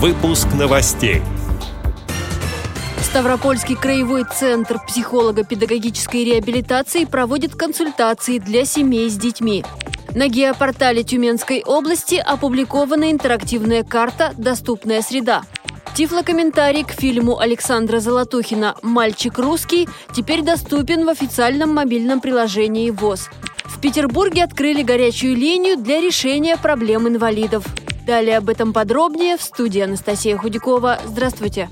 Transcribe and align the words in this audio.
Выпуск 0.00 0.46
новостей. 0.56 1.22
Ставропольский 3.02 3.74
краевой 3.74 4.22
центр 4.32 4.78
психолого-педагогической 4.86 6.22
реабилитации 6.22 7.04
проводит 7.04 7.56
консультации 7.56 8.38
для 8.38 8.64
семей 8.64 9.10
с 9.10 9.16
детьми. 9.16 9.64
На 10.14 10.28
геопортале 10.28 11.02
Тюменской 11.02 11.64
области 11.66 12.14
опубликована 12.14 13.10
интерактивная 13.10 13.82
карта 13.82 14.34
«Доступная 14.36 15.02
среда». 15.02 15.42
Тифлокомментарий 15.96 16.84
к 16.84 16.92
фильму 16.92 17.40
Александра 17.40 17.98
Золотухина 17.98 18.76
«Мальчик 18.82 19.36
русский» 19.36 19.88
теперь 20.14 20.42
доступен 20.42 21.06
в 21.06 21.08
официальном 21.08 21.74
мобильном 21.74 22.20
приложении 22.20 22.90
ВОЗ. 22.90 23.30
В 23.64 23.80
Петербурге 23.80 24.44
открыли 24.44 24.84
горячую 24.84 25.34
линию 25.34 25.76
для 25.76 26.00
решения 26.00 26.56
проблем 26.56 27.08
инвалидов. 27.08 27.64
Далее 28.08 28.38
об 28.38 28.48
этом 28.48 28.72
подробнее 28.72 29.36
в 29.36 29.42
студии 29.42 29.82
Анастасия 29.82 30.38
Худякова. 30.38 30.98
Здравствуйте. 31.04 31.68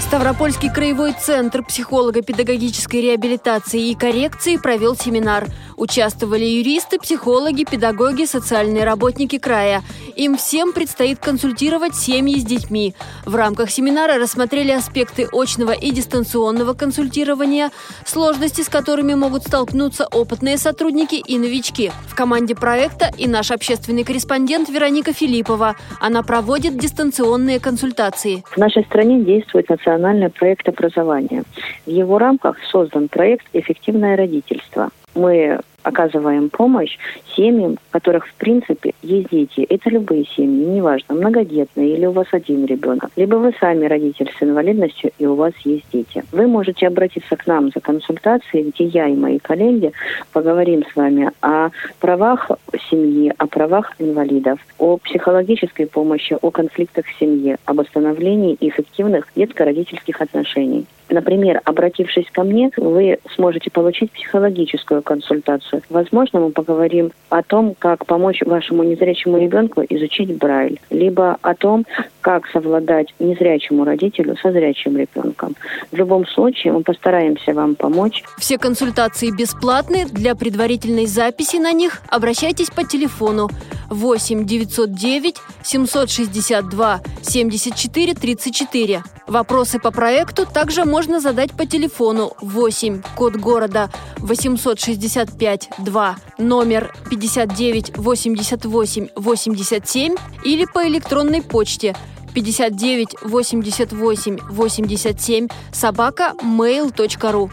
Ставропольский 0.00 0.72
краевой 0.72 1.12
центр 1.12 1.62
психолого-педагогической 1.62 3.02
реабилитации 3.02 3.90
и 3.90 3.94
коррекции 3.94 4.56
провел 4.56 4.96
семинар. 4.96 5.46
Участвовали 5.78 6.44
юристы, 6.44 6.98
психологи, 6.98 7.64
педагоги, 7.64 8.24
социальные 8.24 8.82
работники 8.82 9.38
края. 9.38 9.82
Им 10.16 10.36
всем 10.36 10.72
предстоит 10.72 11.20
консультировать 11.20 11.94
семьи 11.94 12.36
с 12.40 12.44
детьми. 12.44 12.94
В 13.24 13.36
рамках 13.36 13.70
семинара 13.70 14.18
рассмотрели 14.18 14.72
аспекты 14.72 15.28
очного 15.32 15.70
и 15.70 15.92
дистанционного 15.92 16.74
консультирования, 16.74 17.70
сложности 18.04 18.62
с 18.62 18.68
которыми 18.68 19.14
могут 19.14 19.44
столкнуться 19.44 20.08
опытные 20.10 20.58
сотрудники 20.58 21.14
и 21.14 21.38
новички. 21.38 21.92
В 22.08 22.16
команде 22.16 22.56
проекта 22.56 23.12
и 23.16 23.28
наш 23.28 23.52
общественный 23.52 24.02
корреспондент 24.02 24.68
Вероника 24.68 25.12
Филиппова. 25.12 25.76
Она 26.00 26.24
проводит 26.24 26.76
дистанционные 26.76 27.60
консультации. 27.60 28.42
В 28.50 28.56
нашей 28.56 28.82
стране 28.82 29.20
действует 29.20 29.68
национальный 29.68 30.28
проект 30.28 30.68
образования. 30.68 31.44
В 31.86 31.90
его 31.90 32.18
рамках 32.18 32.56
создан 32.72 33.06
проект 33.06 33.46
«Эффективное 33.52 34.16
родительство». 34.16 34.90
Мы 35.18 35.58
оказываем 35.88 36.50
помощь 36.50 36.96
семьям, 37.36 37.72
у 37.72 37.92
которых, 37.92 38.26
в 38.26 38.34
принципе, 38.34 38.92
есть 39.02 39.30
дети. 39.30 39.60
Это 39.68 39.90
любые 39.90 40.24
семьи, 40.24 40.66
неважно, 40.66 41.14
многодетные 41.14 41.94
или 41.96 42.06
у 42.06 42.12
вас 42.12 42.26
один 42.32 42.66
ребенок. 42.66 43.10
Либо 43.16 43.36
вы 43.36 43.54
сами 43.58 43.86
родитель 43.86 44.30
с 44.38 44.42
инвалидностью, 44.42 45.10
и 45.18 45.26
у 45.26 45.34
вас 45.34 45.52
есть 45.64 45.86
дети. 45.92 46.22
Вы 46.32 46.46
можете 46.46 46.86
обратиться 46.86 47.36
к 47.36 47.46
нам 47.46 47.70
за 47.74 47.80
консультацией, 47.80 48.70
где 48.70 48.84
я 48.84 49.08
и 49.08 49.14
мои 49.14 49.38
коллеги 49.38 49.92
поговорим 50.32 50.84
с 50.90 50.96
вами 50.96 51.30
о 51.40 51.70
правах 52.00 52.50
семьи, 52.90 53.32
о 53.38 53.46
правах 53.46 53.92
инвалидов, 53.98 54.58
о 54.78 54.98
психологической 54.98 55.86
помощи, 55.86 56.36
о 56.40 56.50
конфликтах 56.50 57.06
в 57.06 57.18
семье, 57.18 57.58
об 57.64 57.80
установлении 57.80 58.56
эффективных 58.60 59.26
детско-родительских 59.34 60.20
отношений. 60.20 60.86
Например, 61.10 61.60
обратившись 61.64 62.26
ко 62.30 62.42
мне, 62.42 62.70
вы 62.76 63.18
сможете 63.34 63.70
получить 63.70 64.10
психологическую 64.12 65.02
консультацию. 65.02 65.77
Возможно, 65.90 66.40
мы 66.40 66.50
поговорим 66.50 67.12
о 67.28 67.42
том, 67.42 67.74
как 67.78 68.06
помочь 68.06 68.42
вашему 68.42 68.82
незрячему 68.82 69.38
ребенку 69.38 69.82
изучить 69.88 70.36
Брайль, 70.36 70.80
либо 70.90 71.36
о 71.42 71.54
том, 71.54 71.86
как 72.20 72.46
совладать 72.48 73.14
незрячему 73.18 73.84
родителю 73.84 74.36
со 74.36 74.52
зрячим 74.52 74.96
ребенком. 74.96 75.54
В 75.90 75.96
любом 75.96 76.26
случае, 76.26 76.72
мы 76.72 76.82
постараемся 76.82 77.52
вам 77.52 77.74
помочь. 77.74 78.22
Все 78.38 78.58
консультации 78.58 79.30
бесплатны. 79.30 80.06
Для 80.06 80.34
предварительной 80.34 81.06
записи 81.06 81.56
на 81.56 81.72
них 81.72 82.02
обращайтесь 82.08 82.70
по 82.70 82.84
телефону 82.84 83.48
8 83.88 84.44
909 84.44 85.36
762 85.62 87.00
74 87.22 88.14
34. 88.14 89.02
Вопросы 89.26 89.78
по 89.78 89.90
проекту 89.90 90.46
также 90.46 90.84
можно 90.84 91.20
задать 91.20 91.52
по 91.52 91.66
телефону 91.66 92.32
8, 92.40 93.02
код 93.16 93.36
города 93.36 93.90
865 94.18 95.70
2, 95.78 96.16
номер 96.38 96.94
59 97.10 97.98
88 97.98 99.08
87 99.14 100.16
или 100.44 100.64
по 100.64 100.86
электронной 100.86 101.42
почте 101.42 101.94
59 102.34 103.16
88 103.22 104.38
87 104.48 105.48
собака 105.72 106.34
mail.ru. 106.42 107.50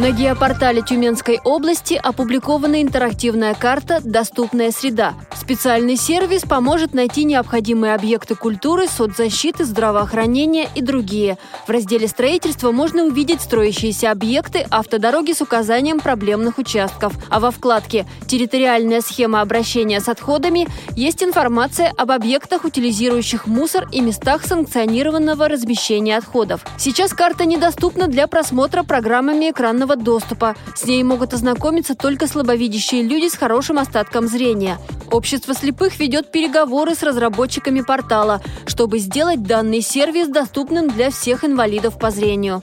На 0.00 0.12
геопортале 0.12 0.80
Тюменской 0.80 1.40
области 1.44 1.92
опубликована 1.92 2.80
интерактивная 2.80 3.52
карта 3.52 4.00
«Доступная 4.02 4.70
среда». 4.70 5.12
Специальный 5.50 5.96
сервис 5.96 6.42
поможет 6.42 6.94
найти 6.94 7.24
необходимые 7.24 7.96
объекты 7.96 8.36
культуры, 8.36 8.86
соцзащиты, 8.86 9.64
здравоохранения 9.64 10.68
и 10.76 10.80
другие. 10.80 11.38
В 11.66 11.70
разделе 11.70 12.06
«Строительство» 12.06 12.70
можно 12.70 13.02
увидеть 13.02 13.40
строящиеся 13.40 14.12
объекты, 14.12 14.64
автодороги 14.70 15.32
с 15.32 15.40
указанием 15.40 15.98
проблемных 15.98 16.58
участков. 16.58 17.14
А 17.30 17.40
во 17.40 17.50
вкладке 17.50 18.06
«Территориальная 18.28 19.00
схема 19.00 19.40
обращения 19.40 20.00
с 20.00 20.08
отходами» 20.08 20.68
есть 20.94 21.20
информация 21.20 21.92
об 21.96 22.12
объектах, 22.12 22.64
утилизирующих 22.64 23.48
мусор 23.48 23.88
и 23.90 24.00
местах 24.02 24.44
санкционированного 24.46 25.48
размещения 25.48 26.16
отходов. 26.16 26.64
Сейчас 26.78 27.12
карта 27.12 27.44
недоступна 27.44 28.06
для 28.06 28.28
просмотра 28.28 28.84
программами 28.84 29.50
экранного 29.50 29.96
доступа. 29.96 30.54
С 30.76 30.84
ней 30.84 31.02
могут 31.02 31.34
ознакомиться 31.34 31.96
только 31.96 32.28
слабовидящие 32.28 33.02
люди 33.02 33.28
с 33.28 33.34
хорошим 33.34 33.80
остатком 33.80 34.28
зрения. 34.28 34.78
Общество 35.10 35.54
слепых 35.54 35.98
ведет 35.98 36.30
переговоры 36.30 36.94
с 36.94 37.02
разработчиками 37.02 37.80
портала, 37.80 38.40
чтобы 38.66 38.98
сделать 38.98 39.42
данный 39.42 39.80
сервис 39.80 40.28
доступным 40.28 40.88
для 40.88 41.10
всех 41.10 41.44
инвалидов 41.44 41.98
по 41.98 42.10
зрению. 42.10 42.62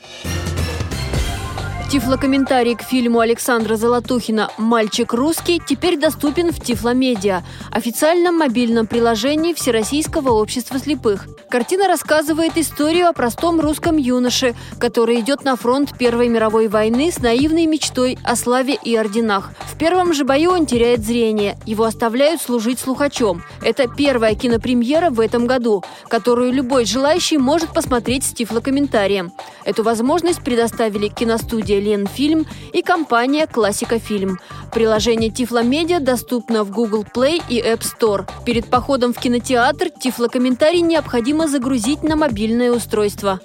Тифлокомментарий 1.90 2.76
к 2.76 2.82
фильму 2.82 3.22
Александра 3.22 3.78
Золотухина 3.78 4.52
«Мальчик 4.58 5.14
русский» 5.14 5.62
теперь 5.66 5.98
доступен 5.98 6.52
в 6.52 6.60
Тифломедиа, 6.60 7.44
официальном 7.72 8.40
мобильном 8.40 8.88
приложении 8.88 9.54
Всероссийского 9.54 10.32
общества 10.32 10.80
слепых. 10.80 11.28
Картина 11.50 11.88
рассказывает 11.88 12.58
историю 12.58 13.08
о 13.08 13.14
простом 13.14 13.62
русском 13.62 13.96
юноше, 13.96 14.54
который 14.80 15.22
идет 15.22 15.46
на 15.46 15.56
фронт 15.56 15.98
Первой 15.98 16.28
мировой 16.28 16.68
войны 16.68 17.10
с 17.10 17.20
наивной 17.20 17.68
мечтой 17.68 18.20
о 18.22 18.36
славе 18.36 18.78
и 18.84 18.98
орденах. 18.98 19.52
В 19.72 19.78
первом 19.78 20.14
же 20.14 20.26
бою 20.26 20.52
он 20.52 20.66
теряет 20.66 21.06
зрение. 21.06 21.58
Его 21.66 21.86
оставляют 21.86 22.42
служить 22.42 22.80
слухачом. 22.80 23.44
Это 23.62 23.88
первая 23.88 24.36
кинопремьера 24.36 25.10
в 25.10 25.22
этом 25.22 25.48
году, 25.48 25.86
которую 26.10 26.52
любой 26.52 26.84
желающий 26.84 27.38
может 27.38 27.74
посмотреть 27.74 28.26
с 28.26 28.34
тифлокомментарием. 28.34 29.32
Эту 29.64 29.84
возможность 29.84 30.44
предоставили 30.44 31.08
киностудия 31.08 31.77
студия 31.78 31.80
«Ленфильм» 31.80 32.46
и 32.74 32.82
компания 32.82 33.48
«Классика 33.48 34.00
Фильм». 34.00 34.40
Приложение 34.74 35.30
Тифломедиа 35.30 36.00
доступно 36.00 36.64
в 36.64 36.72
Google 36.72 37.06
Play 37.16 37.42
и 37.50 37.60
App 37.60 37.82
Store. 37.82 38.30
Перед 38.46 38.66
походом 38.70 39.14
в 39.14 39.20
кинотеатр 39.20 39.90
тифлокомментарий 39.90 40.82
необходимо 40.82 41.48
загрузить 41.48 42.04
на 42.04 42.16
мобильное 42.16 42.72
устройство. 42.72 43.40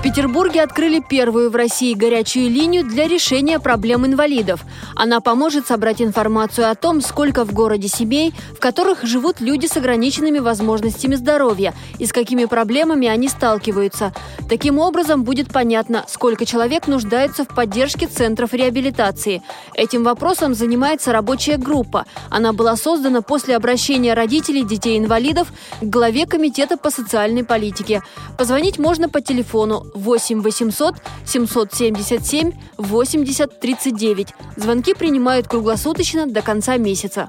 В 0.00 0.02
Петербурге 0.02 0.62
открыли 0.62 1.04
первую 1.06 1.50
в 1.50 1.56
России 1.56 1.92
горячую 1.92 2.48
линию 2.48 2.84
для 2.84 3.06
решения 3.06 3.60
проблем 3.60 4.06
инвалидов. 4.06 4.64
Она 4.96 5.20
поможет 5.20 5.66
собрать 5.66 6.00
информацию 6.00 6.70
о 6.70 6.74
том, 6.74 7.02
сколько 7.02 7.44
в 7.44 7.52
городе 7.52 7.86
семей, 7.88 8.32
в 8.56 8.60
которых 8.60 9.04
живут 9.04 9.42
люди 9.42 9.66
с 9.66 9.76
ограниченными 9.76 10.38
возможностями 10.38 11.16
здоровья 11.16 11.74
и 11.98 12.06
с 12.06 12.12
какими 12.14 12.46
проблемами 12.46 13.08
они 13.08 13.28
сталкиваются. 13.28 14.14
Таким 14.48 14.78
образом, 14.78 15.22
будет 15.22 15.52
понятно, 15.52 16.06
сколько 16.08 16.46
человек 16.46 16.88
нуждается 16.88 17.44
в 17.44 17.48
поддержке 17.48 18.06
центров 18.06 18.54
реабилитации. 18.54 19.42
Этим 19.74 20.02
вопросом 20.02 20.54
занимается 20.54 21.12
рабочая 21.12 21.58
группа. 21.58 22.06
Она 22.30 22.54
была 22.54 22.74
создана 22.76 23.20
после 23.20 23.54
обращения 23.54 24.14
родителей 24.14 24.64
детей-инвалидов 24.64 25.52
к 25.82 25.84
главе 25.84 26.24
Комитета 26.24 26.78
по 26.78 26.90
социальной 26.90 27.44
политике. 27.44 28.02
Позвонить 28.38 28.78
можно 28.78 29.10
по 29.10 29.20
телефону 29.20 29.89
8 29.94 30.42
800 30.42 30.94
777 31.24 32.52
80 32.78 33.60
39. 33.60 34.28
Звонки 34.56 34.94
принимают 34.94 35.48
круглосуточно 35.48 36.26
до 36.26 36.42
конца 36.42 36.76
месяца. 36.76 37.28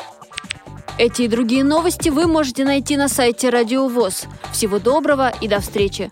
Эти 0.97 1.23
и 1.23 1.27
другие 1.27 1.63
новости 1.63 2.09
вы 2.09 2.27
можете 2.27 2.63
найти 2.63 2.97
на 2.97 3.07
сайте 3.07 3.49
Радио 3.49 3.87
ВОЗ. 3.87 4.25
Всего 4.51 4.79
доброго 4.79 5.33
и 5.41 5.47
до 5.47 5.59
встречи! 5.59 6.11